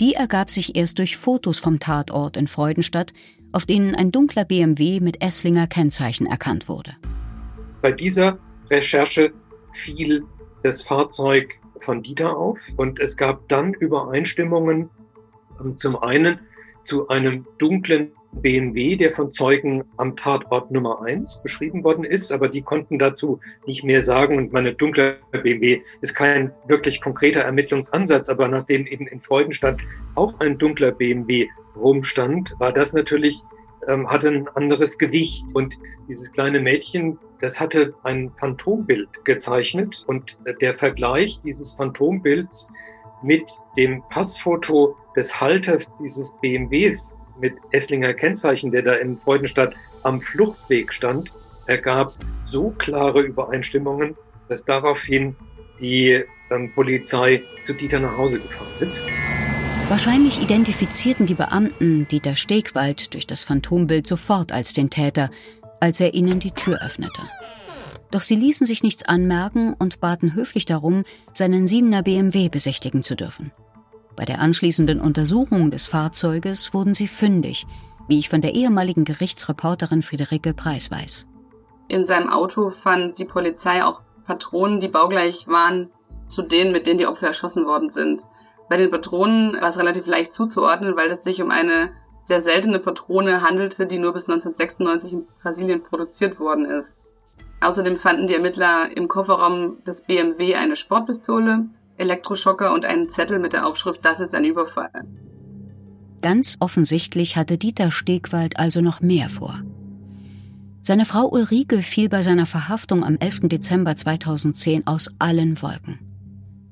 [0.01, 3.13] Die ergab sich erst durch Fotos vom Tatort in Freudenstadt,
[3.51, 6.95] auf denen ein dunkler BMW mit Esslinger Kennzeichen erkannt wurde.
[7.83, 8.39] Bei dieser
[8.71, 9.33] Recherche
[9.85, 10.25] fiel
[10.63, 14.91] das Fahrzeug von Dieter auf und es gab dann Übereinstimmungen
[15.61, 16.41] ähm, zum einen
[16.85, 22.49] zu einem dunklen BMW, der von Zeugen am Tatort Nummer eins beschrieben worden ist, aber
[22.49, 24.37] die konnten dazu nicht mehr sagen.
[24.37, 29.79] Und meine dunkle BMW ist kein wirklich konkreter Ermittlungsansatz, aber nachdem eben in Freudenstadt
[30.15, 33.41] auch ein dunkler BMW rumstand, war das natürlich,
[33.89, 35.45] ähm, hatte ein anderes Gewicht.
[35.55, 35.75] Und
[36.07, 40.05] dieses kleine Mädchen, das hatte ein Phantombild gezeichnet.
[40.07, 42.71] Und der Vergleich dieses Phantombilds
[43.23, 50.21] mit dem Passfoto des Halters dieses BMWs mit Esslinger Kennzeichen, der da in Freudenstadt am
[50.21, 51.31] Fluchtweg stand,
[51.67, 52.13] ergab
[52.45, 54.17] so klare Übereinstimmungen,
[54.49, 55.37] dass daraufhin
[55.81, 59.07] die ähm, Polizei zu Dieter nach Hause gefahren ist.
[59.89, 65.31] Wahrscheinlich identifizierten die Beamten Dieter Stegwald durch das Phantombild sofort als den Täter,
[65.81, 67.23] als er ihnen die Tür öffnete.
[68.11, 73.15] Doch sie ließen sich nichts anmerken und baten höflich darum, seinen Siebener BMW besichtigen zu
[73.15, 73.53] dürfen.
[74.19, 77.69] Bei der anschließenden Untersuchung des Fahrzeuges wurden sie fündig,
[78.09, 81.29] wie ich von der ehemaligen Gerichtsreporterin Friederike Preis weiß.
[81.87, 85.91] In seinem Auto fand die Polizei auch Patronen, die baugleich waren
[86.29, 88.23] zu denen, mit denen die Opfer erschossen worden sind.
[88.69, 91.91] Bei den Patronen war es relativ leicht zuzuordnen, weil es sich um eine
[92.27, 96.93] sehr seltene Patrone handelte, die nur bis 1996 in Brasilien produziert worden ist.
[97.61, 101.67] Außerdem fanden die Ermittler im Kofferraum des BMW eine Sportpistole,
[101.99, 104.91] Elektroschocker und einen Zettel mit der Aufschrift Das ist ein Überfall.
[106.23, 109.63] Ganz offensichtlich hatte Dieter Stegwald also noch mehr vor.
[110.81, 113.41] Seine Frau Ulrike fiel bei seiner Verhaftung am 11.
[113.43, 115.99] Dezember 2010 aus allen Wolken.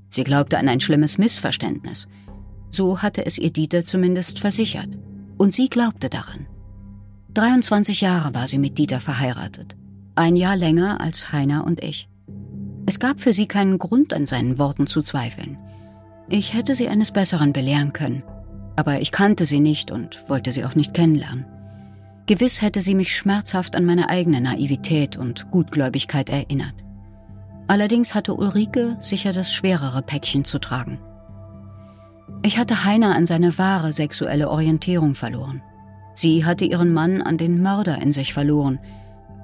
[0.08, 2.08] Sie glaubte an ein schlimmes Missverständnis.
[2.70, 4.88] So hatte es ihr Dieter zumindest versichert.
[5.36, 6.46] Und sie glaubte daran.
[7.34, 9.76] 23 Jahre war sie mit Dieter verheiratet.
[10.14, 12.08] Ein Jahr länger als Heiner und ich.
[12.86, 15.58] Es gab für sie keinen Grund, an seinen Worten zu zweifeln.
[16.28, 18.22] Ich hätte sie eines Besseren belehren können.
[18.76, 21.46] Aber ich kannte sie nicht und wollte sie auch nicht kennenlernen.
[22.26, 26.74] Gewiss hätte sie mich schmerzhaft an meine eigene Naivität und Gutgläubigkeit erinnert.
[27.68, 30.98] Allerdings hatte Ulrike sicher das schwerere Päckchen zu tragen.
[32.42, 35.62] Ich hatte Heiner an seine wahre sexuelle Orientierung verloren.
[36.14, 38.78] Sie hatte ihren Mann an den Mörder in sich verloren.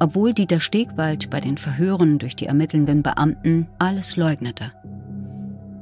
[0.02, 4.72] Obwohl Dieter Stegwald bei den Verhören durch die ermittelnden Beamten alles leugnete.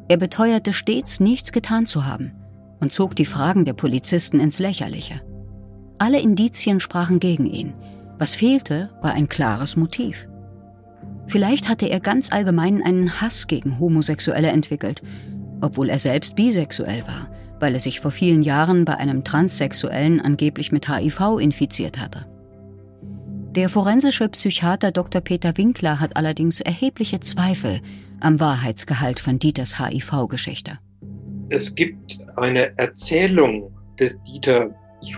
[0.08, 2.32] Er beteuerte stets, nichts getan zu haben
[2.80, 5.22] und zog die Fragen der Polizisten ins Lächerliche.
[5.96, 7.72] Alle Indizien sprachen gegen ihn.
[8.18, 10.28] Was fehlte, war ein klares Motiv.
[11.26, 15.00] Vielleicht hatte er ganz allgemein einen Hass gegen Homosexuelle entwickelt,
[15.62, 20.72] obwohl er selbst bisexuell war, weil er sich vor vielen Jahren bei einem Transsexuellen angeblich
[20.72, 22.26] mit HIV infiziert hatte.
[23.56, 25.20] Der forensische Psychiater Dr.
[25.20, 27.80] Peter Winkler hat allerdings erhebliche Zweifel
[28.20, 30.78] am Wahrheitsgehalt von Dieters HIV-Geschichte.
[31.48, 34.70] Es gibt eine Erzählung des Dieter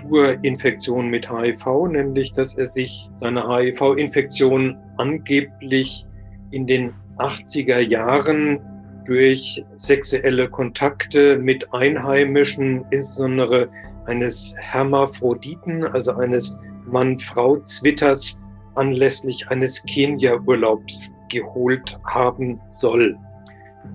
[0.06, 6.06] zur Infektion mit HIV, nämlich dass er sich seine HIV-Infektion angeblich
[6.52, 8.60] in den 80er Jahren
[9.04, 13.68] durch sexuelle Kontakte mit Einheimischen, insbesondere
[14.06, 18.38] eines Hermaphroditen, also eines Mann-Frau-Zwitters,
[18.74, 23.16] anlässlich eines Kenia-Urlaubs geholt haben soll.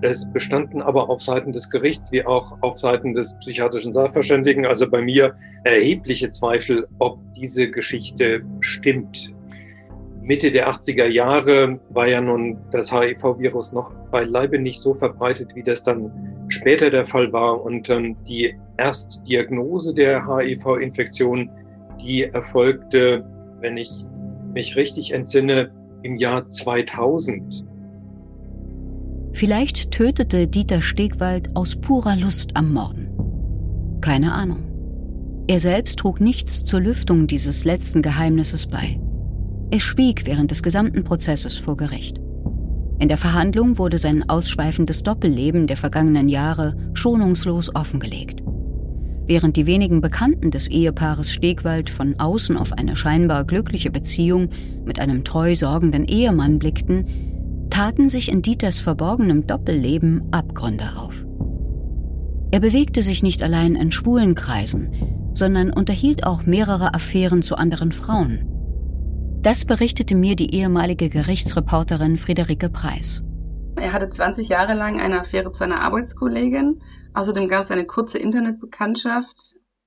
[0.02, 4.88] Es bestanden aber auf Seiten des Gerichts wie auch auf Seiten des psychiatrischen Sachverständigen, also
[4.88, 9.32] bei mir, erhebliche Zweifel, ob diese Geschichte stimmt.
[10.20, 15.62] Mitte der 80er Jahre war ja nun das HIV-Virus noch beileibe nicht so verbreitet, wie
[15.62, 16.12] das dann
[16.48, 17.62] später der Fall war.
[17.62, 21.50] Und ähm, die Erstdiagnose der HIV-Infektion,
[21.98, 23.24] die erfolgte,
[23.60, 23.90] wenn ich
[24.54, 25.70] mich richtig entsinne,
[26.02, 27.64] im Jahr 2000.
[29.32, 33.08] Vielleicht tötete Dieter Stegwald aus purer Lust am Morden.
[34.00, 34.64] Keine Ahnung.
[35.48, 39.00] Er selbst trug nichts zur Lüftung dieses letzten Geheimnisses bei.
[39.70, 42.18] Er schwieg während des gesamten Prozesses vor Gericht.
[43.00, 48.42] In der Verhandlung wurde sein ausschweifendes Doppelleben der vergangenen Jahre schonungslos offengelegt.
[49.28, 54.48] Während die wenigen Bekannten des Ehepaares Stegwald von außen auf eine scheinbar glückliche Beziehung
[54.86, 61.26] mit einem treu sorgenden Ehemann blickten, taten sich in Dieters verborgenem Doppelleben Abgründe auf.
[62.50, 64.88] Er bewegte sich nicht allein in schwulen Kreisen,
[65.34, 68.46] sondern unterhielt auch mehrere Affären zu anderen Frauen.
[69.42, 73.22] Das berichtete mir die ehemalige Gerichtsreporterin Friederike Preis.
[73.80, 76.82] Er hatte 20 Jahre lang eine Affäre zu einer Arbeitskollegin.
[77.14, 79.36] Außerdem gab es eine kurze Internetbekanntschaft.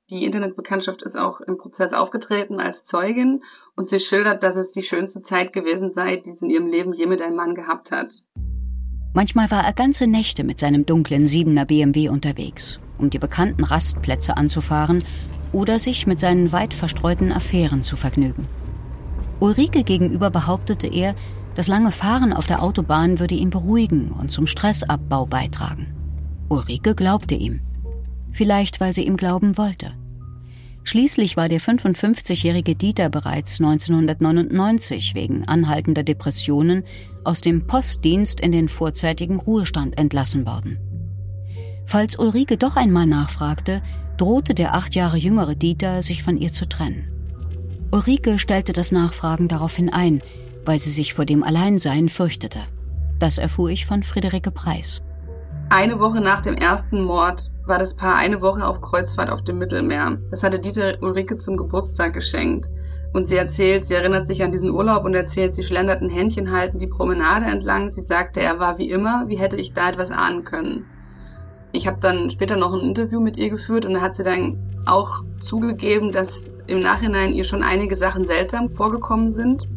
[0.09, 3.41] Die Internetbekanntschaft ist auch im Prozess aufgetreten als Zeugin
[3.75, 6.93] und sie schildert, dass es die schönste Zeit gewesen sei, die sie in ihrem Leben
[6.93, 8.11] je mit einem Mann gehabt hat.
[9.13, 14.37] Manchmal war er ganze Nächte mit seinem dunklen Siebener BMW unterwegs, um die bekannten Rastplätze
[14.37, 15.03] anzufahren
[15.53, 18.47] oder sich mit seinen weit verstreuten Affären zu vergnügen.
[19.39, 21.15] Ulrike gegenüber behauptete er,
[21.55, 25.93] das lange Fahren auf der Autobahn würde ihn beruhigen und zum Stressabbau beitragen.
[26.49, 27.61] Ulrike glaubte ihm.
[28.31, 29.93] Vielleicht, weil sie ihm glauben wollte.
[30.83, 36.83] Schließlich war der 55-jährige Dieter bereits 1999 wegen anhaltender Depressionen
[37.23, 40.79] aus dem Postdienst in den vorzeitigen Ruhestand entlassen worden.
[41.85, 43.83] Falls Ulrike doch einmal nachfragte,
[44.17, 47.07] drohte der acht Jahre jüngere Dieter, sich von ihr zu trennen.
[47.91, 50.21] Ulrike stellte das Nachfragen daraufhin ein,
[50.65, 52.59] weil sie sich vor dem Alleinsein fürchtete.
[53.19, 55.01] Das erfuhr ich von Friederike Preis.
[55.69, 59.57] Eine Woche nach dem ersten Mord war das Paar eine Woche auf Kreuzfahrt auf dem
[59.57, 60.17] Mittelmeer.
[60.29, 62.67] Das hatte Dieter Ulrike zum Geburtstag geschenkt.
[63.13, 66.79] Und sie erzählt, sie erinnert sich an diesen Urlaub und erzählt, sie schlenderten Händchen halten
[66.79, 67.89] die Promenade entlang.
[67.89, 70.85] Sie sagte, er war wie immer, wie hätte ich da etwas ahnen können.
[71.73, 74.57] Ich habe dann später noch ein Interview mit ihr geführt und da hat sie dann
[74.85, 76.29] auch zugegeben, dass
[76.67, 79.67] im Nachhinein ihr schon einige Sachen seltsam vorgekommen sind.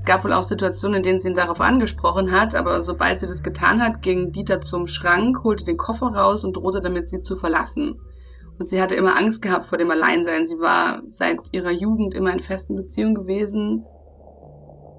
[0.00, 3.26] Es gab wohl auch Situationen, in denen sie ihn darauf angesprochen hat, aber sobald sie
[3.26, 7.22] das getan hat, ging Dieter zum Schrank, holte den Koffer raus und drohte damit, sie
[7.22, 8.00] zu verlassen.
[8.58, 10.46] Und sie hatte immer Angst gehabt vor dem Alleinsein.
[10.46, 13.84] Sie war seit ihrer Jugend immer in festen Beziehungen gewesen.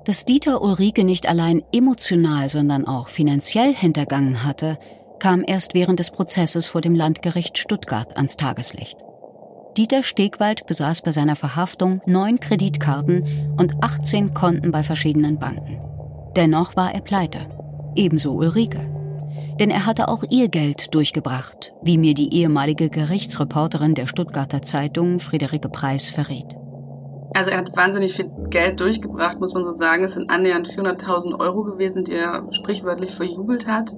[0.06, 4.80] Dass Dieter Ulrike nicht allein emotional, sondern auch finanziell hintergangen hatte,
[5.20, 8.98] kam erst während des Prozesses vor dem Landgericht Stuttgart ans Tageslicht.
[9.78, 15.80] Dieter Stegwald besaß bei seiner Verhaftung neun Kreditkarten und 18 Konten bei verschiedenen Banken.
[16.36, 17.40] Dennoch war er pleite.
[17.96, 18.90] Ebenso Ulrike.
[19.62, 25.20] Denn er hatte auch ihr Geld durchgebracht, wie mir die ehemalige Gerichtsreporterin der Stuttgarter Zeitung
[25.20, 26.58] Friederike Preis verrät.
[27.34, 30.04] Also er hat wahnsinnig viel Geld durchgebracht, muss man so sagen.
[30.04, 33.90] Es sind annähernd 400.000 Euro gewesen, die er sprichwörtlich verjubelt hat.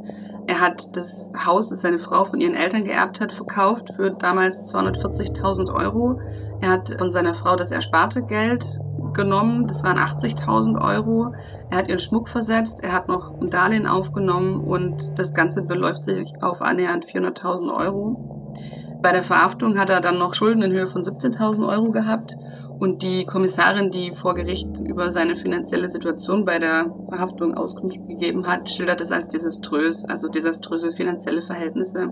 [0.48, 1.10] Er hat das
[1.46, 6.20] Haus, das seine Frau von ihren Eltern geerbt hat, verkauft für damals 240.000 Euro.
[6.62, 8.64] Er hat von seiner Frau das ersparte Geld
[9.14, 11.34] genommen, das waren 80.000 Euro.
[11.70, 16.04] Er hat ihren Schmuck versetzt, er hat noch ein Darlehen aufgenommen und das Ganze beläuft
[16.06, 18.18] sich auf annähernd 400.000 Euro.
[19.02, 22.32] Bei der Verhaftung hat er dann noch Schulden in Höhe von 17.000 Euro gehabt
[22.84, 28.46] und die Kommissarin, die vor Gericht über seine finanzielle Situation bei der Verhaftung Auskunft gegeben
[28.46, 32.10] hat, schildert es als desaströs, also desaströse finanzielle Verhältnisse.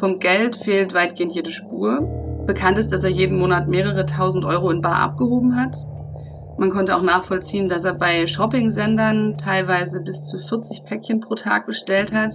[0.00, 2.00] Vom Geld fehlt weitgehend jede Spur.
[2.48, 5.76] Bekannt ist, dass er jeden Monat mehrere tausend Euro in Bar abgehoben hat.
[6.58, 11.64] Man konnte auch nachvollziehen, dass er bei Shopping-Sendern teilweise bis zu 40 Päckchen pro Tag
[11.66, 12.32] bestellt hat.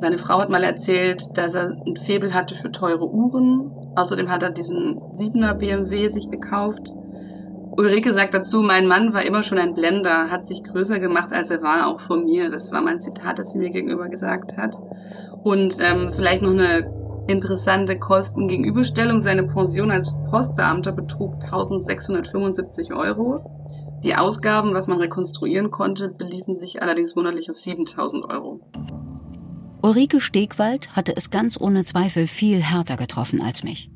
[0.00, 3.79] Seine Frau hat mal erzählt, dass er ein Febel hatte für teure Uhren.
[3.96, 6.92] Außerdem hat er diesen 7er BMW sich gekauft.
[7.76, 11.50] Ulrike sagt dazu, mein Mann war immer schon ein Blender, hat sich größer gemacht, als
[11.50, 12.50] er war, auch von mir.
[12.50, 14.76] Das war mein Zitat, das sie mir gegenüber gesagt hat.
[15.42, 19.22] Und ähm, vielleicht noch eine interessante Kostengegenüberstellung.
[19.22, 23.44] Seine Pension als Postbeamter betrug 1675 Euro.
[24.02, 28.60] Die Ausgaben, was man rekonstruieren konnte, beliefen sich allerdings monatlich auf 7000 Euro.
[29.82, 33.90] Ulrike Stegwald hatte es ganz ohne Zweifel viel härter getroffen als mich.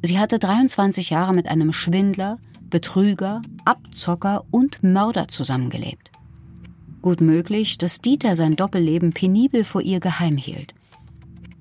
[0.00, 6.12] Sie hatte 23 Jahre mit einem Schwindler, Betrüger, Abzocker und Mörder zusammengelebt.
[7.02, 10.74] Gut möglich, dass Dieter sein Doppelleben penibel vor ihr geheim hielt.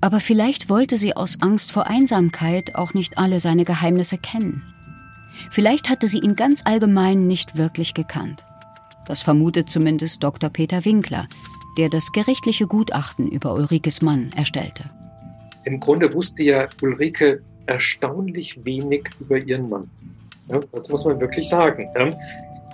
[0.01, 4.61] Aber vielleicht wollte sie aus Angst vor Einsamkeit auch nicht alle seine Geheimnisse kennen.
[5.49, 8.45] Vielleicht hatte sie ihn ganz allgemein nicht wirklich gekannt.
[9.05, 10.49] Das vermutet zumindest Dr.
[10.49, 11.27] Peter Winkler,
[11.77, 14.83] der das gerichtliche Gutachten über Ulrikes Mann erstellte.
[15.63, 19.89] Im Grunde wusste ja Ulrike erstaunlich wenig über ihren Mann.
[20.47, 21.89] Das muss man wirklich sagen.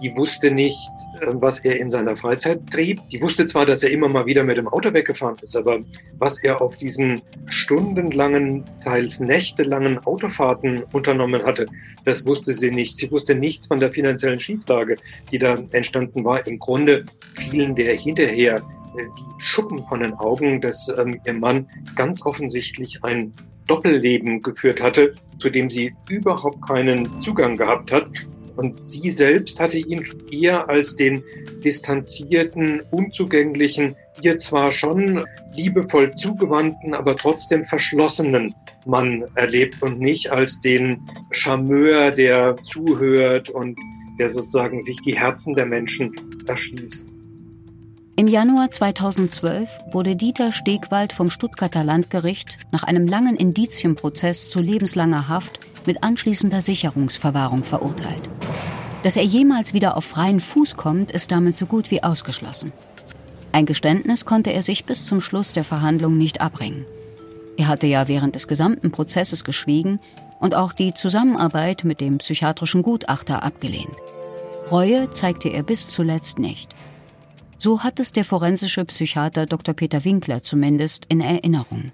[0.02, 0.78] Die wusste nicht,
[1.22, 3.00] ähm, was er in seiner Freizeit trieb.
[3.10, 5.80] Die wusste zwar, dass er immer mal wieder mit dem Auto weggefahren ist, aber
[6.18, 11.68] was er auf diesen stundenlangen, teils nächtelangen Autofahrten unternommen hatte,
[12.06, 12.98] das wusste sie nicht.
[12.98, 14.98] Sie wusste nichts von der finanziellen Schieflage,
[15.32, 16.46] die da entstanden war.
[16.48, 18.62] Im Grunde fielen der hinterher
[18.96, 23.34] wie Schuppen von den Augen, dass ähm, ihr Mann ganz offensichtlich ein
[23.68, 28.08] Doppelleben geführt hatte, zu dem sie überhaupt keinen Zugang gehabt hat.
[28.56, 31.24] Und sie selbst hatte ihn eher als den
[31.64, 35.24] distanzierten, unzugänglichen, ihr zwar schon
[35.56, 38.54] liebevoll zugewandten, aber trotzdem verschlossenen
[38.86, 41.00] Mann erlebt und nicht als den
[41.32, 43.78] Charmeur, der zuhört und
[44.20, 46.12] der sozusagen sich die Herzen der Menschen
[46.48, 47.13] erschließt.
[48.16, 55.30] Im Januar 2012 wurde Dieter Stegwald vom Stuttgarter Landgericht nach einem langen Indizienprozess zu lebenslanger
[55.30, 58.22] Haft mit anschließender Sicherungsverwahrung verurteilt.
[59.02, 62.72] Dass er jemals wieder auf freien Fuß kommt, ist damit so gut wie ausgeschlossen.
[63.52, 66.86] Ein Geständnis konnte er sich bis zum Schluss der Verhandlung nicht abbringen.
[67.58, 70.00] Er hatte ja während des gesamten Prozesses geschwiegen
[70.40, 73.96] und auch die Zusammenarbeit mit dem psychiatrischen Gutachter abgelehnt.
[74.70, 76.70] Reue zeigte er bis zuletzt nicht.
[77.64, 79.74] So hat es der forensische Psychiater Dr.
[79.74, 81.94] Peter Winkler zumindest in Erinnerung.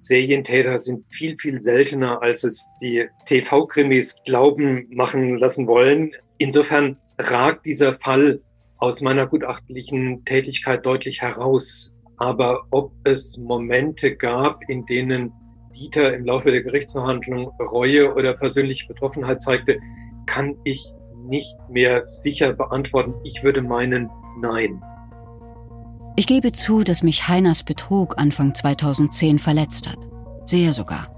[0.00, 6.10] Serientäter sind viel, viel seltener, als es die TV-Krimis glauben machen lassen wollen.
[6.38, 8.40] Insofern ragt dieser Fall
[8.78, 11.92] aus meiner gutachtlichen Tätigkeit deutlich heraus.
[12.16, 15.32] Aber ob es Momente gab, in denen
[15.72, 19.78] Dieter im Laufe der Gerichtsverhandlung Reue oder persönliche Betroffenheit zeigte,
[20.26, 20.84] kann ich
[21.28, 23.14] nicht mehr sicher beantworten.
[23.22, 24.82] Ich würde meinen, nein.
[26.18, 29.98] Ich gebe zu, dass mich Heiners Betrug Anfang 2010 verletzt hat.
[30.46, 31.08] Sehr sogar.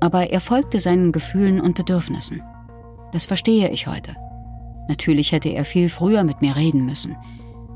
[0.00, 2.42] Aber er folgte seinen Gefühlen und Bedürfnissen.
[3.12, 4.16] Das verstehe ich heute.
[4.88, 7.14] Natürlich hätte er viel früher mit mir reden müssen.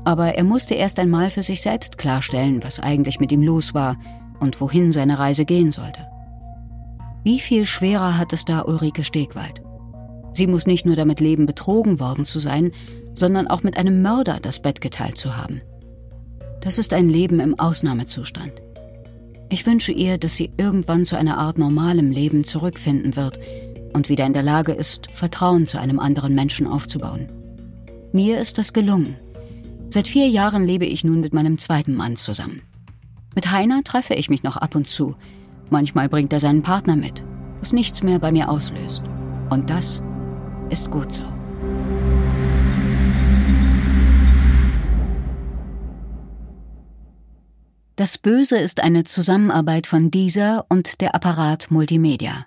[0.03, 3.95] Aber er musste erst einmal für sich selbst klarstellen, was eigentlich mit ihm los war
[4.39, 6.07] und wohin seine Reise gehen sollte.
[7.23, 9.61] Wie viel schwerer hat es da Ulrike Stegwald?
[10.33, 12.71] Sie muss nicht nur damit leben, betrogen worden zu sein,
[13.13, 15.61] sondern auch mit einem Mörder das Bett geteilt zu haben.
[16.61, 18.53] Das ist ein Leben im Ausnahmezustand.
[19.49, 23.39] Ich wünsche ihr, dass sie irgendwann zu einer Art normalem Leben zurückfinden wird
[23.93, 27.29] und wieder in der Lage ist, Vertrauen zu einem anderen Menschen aufzubauen.
[28.11, 29.15] Mir ist das gelungen.
[29.89, 32.61] Seit vier Jahren lebe ich nun mit meinem zweiten Mann zusammen.
[33.35, 35.15] Mit Heiner treffe ich mich noch ab und zu.
[35.69, 37.23] Manchmal bringt er seinen Partner mit,
[37.59, 39.03] was nichts mehr bei mir auslöst.
[39.49, 40.01] Und das
[40.69, 41.36] ist gut so.
[47.97, 52.45] Das Böse ist eine Zusammenarbeit von dieser und der Apparat Multimedia.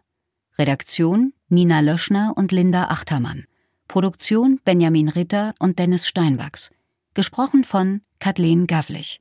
[0.56, 3.46] Redaktion Nina Löschner und Linda Achtermann.
[3.88, 6.70] Produktion Benjamin Ritter und Dennis Steinwachs.
[7.14, 9.18] Gesprochen von Kathleen Gavlich.